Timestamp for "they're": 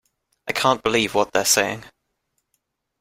1.31-1.45